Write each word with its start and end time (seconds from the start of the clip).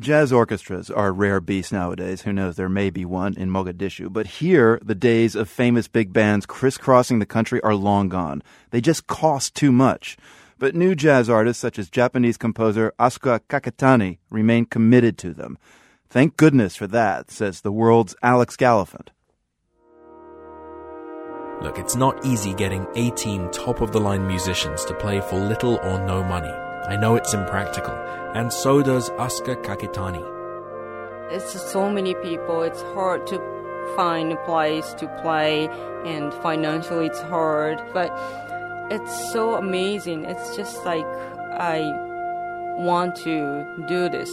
Jazz 0.00 0.32
orchestras 0.32 0.90
are 0.90 1.12
rare 1.12 1.42
beasts 1.42 1.72
nowadays. 1.72 2.22
Who 2.22 2.32
knows? 2.32 2.56
There 2.56 2.70
may 2.70 2.88
be 2.88 3.04
one 3.04 3.34
in 3.34 3.50
Mogadishu. 3.50 4.10
But 4.10 4.26
here, 4.26 4.80
the 4.82 4.94
days 4.94 5.34
of 5.34 5.46
famous 5.46 5.88
big 5.88 6.10
bands 6.10 6.46
crisscrossing 6.46 7.18
the 7.18 7.26
country 7.26 7.60
are 7.60 7.74
long 7.74 8.08
gone. 8.08 8.42
They 8.70 8.80
just 8.80 9.06
cost 9.06 9.54
too 9.54 9.70
much. 9.70 10.16
But 10.58 10.74
new 10.74 10.94
jazz 10.94 11.28
artists 11.28 11.60
such 11.60 11.78
as 11.78 11.90
Japanese 11.90 12.38
composer 12.38 12.94
Asuka 12.98 13.40
Kakitani 13.50 14.16
remain 14.30 14.64
committed 14.64 15.18
to 15.18 15.34
them. 15.34 15.58
Thank 16.08 16.38
goodness 16.38 16.76
for 16.76 16.86
that, 16.86 17.30
says 17.30 17.60
the 17.60 17.70
world's 17.70 18.16
Alex 18.22 18.56
Gallafent. 18.56 19.08
Look, 21.60 21.78
it's 21.78 21.94
not 21.94 22.24
easy 22.24 22.54
getting 22.54 22.86
18 22.94 23.50
top 23.50 23.82
of 23.82 23.92
the 23.92 24.00
line 24.00 24.26
musicians 24.26 24.86
to 24.86 24.94
play 24.94 25.20
for 25.20 25.36
little 25.36 25.76
or 25.82 26.02
no 26.06 26.24
money. 26.24 26.69
I 26.88 26.96
know 26.96 27.14
it's 27.14 27.34
impractical, 27.34 27.94
and 28.34 28.52
so 28.52 28.82
does 28.82 29.10
Asuka 29.10 29.62
Kakitani. 29.62 30.24
It's 31.30 31.60
so 31.70 31.88
many 31.88 32.14
people, 32.14 32.62
it's 32.62 32.82
hard 32.94 33.26
to 33.28 33.38
find 33.94 34.32
a 34.32 34.36
place 34.44 34.92
to 34.94 35.06
play, 35.22 35.68
and 36.04 36.32
financially 36.34 37.06
it's 37.06 37.20
hard, 37.20 37.80
but 37.92 38.10
it's 38.90 39.32
so 39.32 39.54
amazing. 39.54 40.24
It's 40.24 40.56
just 40.56 40.84
like 40.84 41.04
I 41.04 41.80
want 42.78 43.14
to 43.16 43.64
do 43.86 44.08
this. 44.08 44.30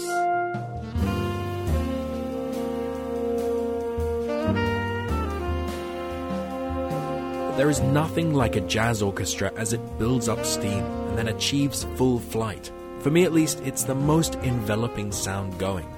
There 7.57 7.69
is 7.69 7.81
nothing 7.81 8.33
like 8.33 8.55
a 8.55 8.61
jazz 8.61 9.01
orchestra 9.01 9.51
as 9.57 9.73
it 9.73 9.99
builds 9.99 10.29
up 10.29 10.45
steam 10.45 11.06
and 11.17 11.27
then 11.27 11.35
achieves 11.35 11.83
full 11.95 12.19
flight. 12.19 12.71
For 12.99 13.09
me 13.09 13.23
at 13.23 13.33
least, 13.33 13.61
it's 13.61 13.83
the 13.83 13.95
most 13.95 14.35
enveloping 14.35 15.11
sound 15.11 15.57
going. 15.57 15.91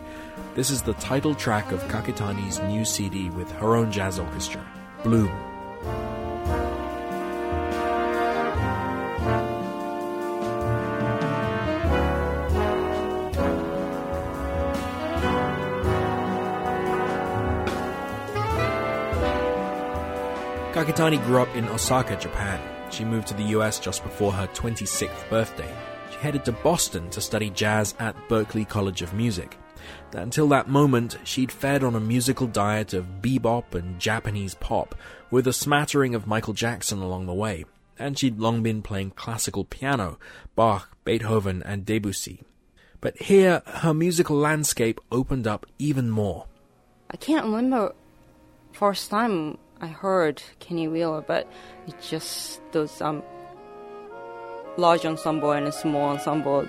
This 0.56 0.70
is 0.70 0.82
the 0.82 0.94
title 0.94 1.36
track 1.36 1.74
of 1.74 1.84
Kakitani's 1.84 2.60
new 2.62 2.86
CD 2.86 3.30
with 3.32 3.52
her 3.54 3.76
own 3.76 3.92
jazz 3.92 4.18
orchestra, 4.18 4.66
Bloom. 5.04 5.28
Kakitani 20.74 21.22
grew 21.26 21.42
up 21.42 21.54
in 21.58 21.68
Osaka, 21.68 22.16
Japan. 22.16 22.79
She 22.92 23.06
moved 23.06 23.28
to 23.28 23.34
the 23.34 23.56
US 23.56 23.80
just 23.80 24.04
before 24.04 24.32
her 24.32 24.48
26th 24.48 25.30
birthday. 25.30 25.72
She 26.12 26.18
headed 26.18 26.44
to 26.46 26.52
Boston 26.52 27.10
to 27.12 27.22
study 27.22 27.50
jazz 27.50 27.96
at 28.00 28.16
Berklee 28.28 28.68
College 28.68 29.02
of 29.02 29.14
Music. 29.14 29.58
Until 30.14 30.48
that 30.50 30.68
moment, 30.68 31.18
she'd 31.24 31.52
fed 31.52 31.84
on 31.84 31.96
a 31.96 32.00
musical 32.00 32.48
diet 32.48 32.94
of 32.94 33.22
bebop 33.22 33.76
and 33.76 34.00
Japanese 34.00 34.56
pop, 34.56 34.96
with 35.32 35.48
a 35.48 35.54
smattering 35.54 36.16
of 36.16 36.28
Michael 36.28 36.54
Jackson 36.54 37.00
along 37.00 37.28
the 37.28 37.34
way, 37.34 37.66
and 37.98 38.18
she'd 38.18 38.40
long 38.40 38.64
been 38.64 38.82
playing 38.82 39.12
classical 39.12 39.66
piano, 39.66 40.18
Bach, 40.56 40.98
Beethoven, 41.06 41.62
and 41.64 41.86
Debussy. 41.86 42.42
But 43.02 43.18
here, 43.22 43.62
her 43.66 43.94
musical 43.94 44.36
landscape 44.36 45.00
opened 45.12 45.48
up 45.48 45.66
even 45.78 46.10
more. 46.10 46.48
I 47.10 47.18
can't 47.18 47.46
remember 47.46 47.94
first 48.74 49.10
time 49.10 49.58
I 49.82 49.88
heard 49.88 50.42
Kenny 50.60 50.88
Wheeler, 50.88 51.22
but 51.22 51.50
it's 51.88 52.10
just 52.10 52.62
those 52.72 53.02
um 53.02 53.24
large 54.78 55.06
ensemble 55.06 55.52
and 55.52 55.68
a 55.68 55.72
small 55.72 56.10
ensemble. 56.10 56.68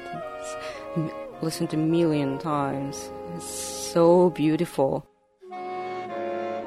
Listened 1.42 1.70
to 1.70 1.76
a 1.76 1.80
million 1.80 2.38
times. 2.38 3.10
It's 3.34 3.46
so 3.46 4.30
beautiful. 4.30 5.06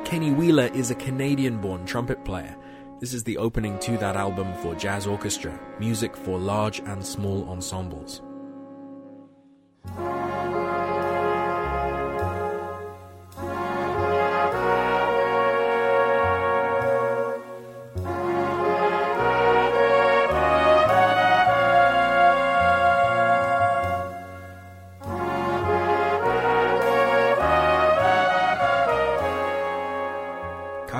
Kenny 0.03 0.31
Wheeler 0.31 0.69
is 0.73 0.91
a 0.91 0.95
Canadian 0.95 1.59
born 1.59 1.85
trumpet 1.85 2.23
player. 2.25 2.55
This 2.99 3.13
is 3.13 3.23
the 3.23 3.37
opening 3.37 3.79
to 3.79 3.97
that 3.97 4.15
album 4.15 4.53
for 4.61 4.75
jazz 4.75 5.07
orchestra, 5.07 5.57
music 5.79 6.15
for 6.15 6.37
large 6.37 6.79
and 6.79 7.05
small 7.05 7.47
ensembles. 7.49 8.21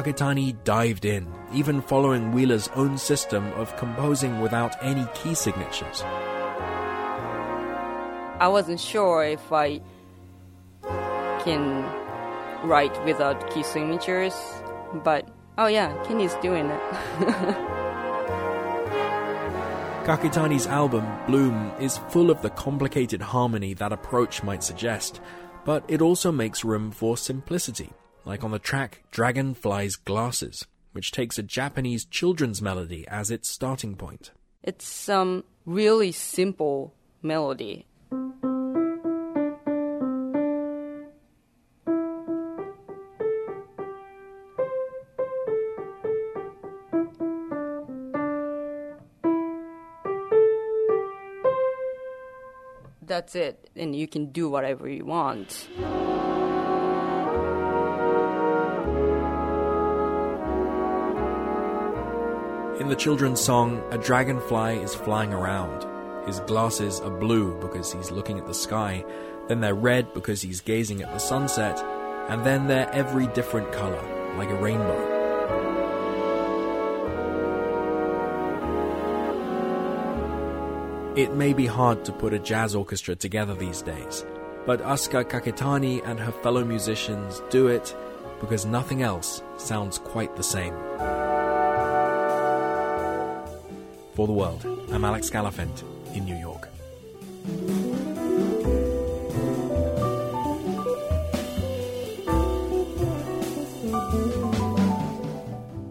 Kakitani 0.04 0.62
dived 0.66 1.06
in, 1.06 1.26
even 1.54 1.82
following 1.82 2.34
Wheeler's 2.34 2.68
own 2.76 2.98
system 2.98 3.46
of 3.54 3.74
composing 3.78 4.42
without 4.42 4.76
any 4.84 5.08
key 5.14 5.34
signatures. 5.34 6.02
I 8.42 8.50
wasn't 8.50 8.82
sure 8.82 9.24
if 9.24 9.54
I 9.54 9.80
can 11.46 11.86
write 12.68 13.02
without 13.06 13.50
key 13.54 13.64
signatures, 13.64 14.34
but 15.06 15.30
oh 15.58 15.68
yeah, 15.68 15.96
Kenny's 16.04 16.36
doing 16.42 16.66
it. 16.66 16.82
Kakitani's 20.04 20.68
album, 20.68 21.08
Bloom, 21.28 21.72
is 21.80 22.00
full 22.10 22.30
of 22.30 22.42
the 22.42 22.50
complicated 22.50 23.22
harmony 23.22 23.74
that 23.76 23.94
approach 23.94 24.44
might 24.44 24.64
suggest, 24.64 25.22
but 25.64 25.86
it 25.88 26.02
also 26.02 26.30
makes 26.30 26.66
room 26.66 26.92
for 26.92 27.16
simplicity 27.16 27.94
like 28.26 28.44
on 28.44 28.52
the 28.52 28.60
track 28.60 29.04
Dragonfly's 29.12 29.96
Glasses, 29.96 30.66
which 30.92 31.12
takes 31.12 31.38
a 31.38 31.44
Japanese 31.44 32.06
children's 32.06 32.62
melody 32.62 33.06
as 33.08 33.32
its 33.32 33.50
starting 33.50 33.96
point. 33.96 34.32
It's 34.62 34.88
some 34.88 35.44
really 35.66 36.12
simple 36.12 36.94
melody. 37.22 37.86
That's 53.06 53.36
it, 53.36 53.70
and 53.76 53.96
you 53.96 54.08
can 54.08 54.32
do 54.32 54.50
whatever 54.50 54.90
you 54.90 55.06
want. 55.06 55.68
In 62.80 62.90
the 62.90 62.96
children's 62.96 63.40
song, 63.40 63.84
a 63.92 64.00
dragonfly 64.00 64.78
is 64.78 64.96
flying 64.96 65.32
around. 65.32 65.86
His 66.26 66.40
glasses 66.40 67.00
are 67.02 67.12
blue 67.12 67.54
because 67.62 67.94
he's 67.94 68.10
looking 68.10 68.40
at 68.40 68.48
the 68.48 68.54
sky, 68.54 69.06
then 69.48 69.62
they're 69.62 69.76
red 69.76 70.12
because 70.16 70.42
he's 70.42 70.60
gazing 70.60 71.04
at 71.04 71.14
the 71.14 71.20
sunset, 71.20 71.78
and 72.30 72.44
then 72.44 72.66
they're 72.66 72.90
every 72.92 73.28
different 73.28 73.72
color, 73.72 74.02
like 74.38 74.50
a 74.50 74.56
rainbow. 74.56 75.12
It 81.16 81.36
may 81.36 81.54
be 81.54 81.68
hard 81.68 82.04
to 82.06 82.12
put 82.12 82.34
a 82.34 82.40
jazz 82.40 82.74
orchestra 82.74 83.16
together 83.16 83.54
these 83.54 83.84
days, 83.84 84.26
but 84.66 84.82
Asuka 84.82 85.24
Kakitani 85.26 86.02
and 86.08 86.20
her 86.20 86.32
fellow 86.32 86.66
musicians 86.66 87.40
do 87.52 87.68
it 87.68 87.96
because 88.40 88.66
nothing 88.66 89.04
else 89.04 89.44
sounds 89.58 90.00
quite 90.00 90.36
the 90.36 90.44
same. 90.44 90.74
For 94.14 94.28
the 94.28 94.34
World, 94.34 94.64
I'm 94.92 95.04
Alex 95.04 95.32
Gallafent 95.32 95.84
in 96.14 96.26
New 96.26 96.36
York. 96.36 96.70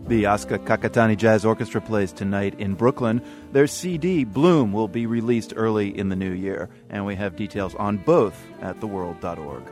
The 0.06 0.24
Asuka 0.24 0.58
Kakitani 0.58 1.16
Jazz 1.16 1.44
Orchestra 1.44 1.80
plays 1.80 2.12
tonight 2.12 2.54
in 2.60 2.74
Brooklyn. 2.74 3.24
Their 3.50 3.66
CD, 3.66 4.22
Bloom, 4.22 4.72
will 4.72 4.86
be 4.86 5.06
released 5.06 5.54
early 5.56 5.98
in 5.98 6.08
the 6.08 6.16
new 6.16 6.32
year, 6.32 6.68
and 6.90 7.04
we 7.04 7.16
have 7.16 7.34
details 7.34 7.74
on 7.74 7.96
both 7.96 8.40
at 8.60 8.78
theworld.org. 8.78 9.64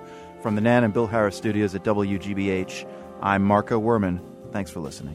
From 0.42 0.56
the 0.56 0.60
Nan 0.60 0.82
and 0.82 0.92
Bill 0.92 1.06
Harris 1.06 1.36
studios 1.36 1.74
at 1.76 1.84
WGBH, 1.84 2.84
I'm 3.22 3.44
Marco 3.44 3.80
Werman. 3.80 4.20
Thanks 4.50 4.72
for 4.72 4.80
listening. 4.80 5.14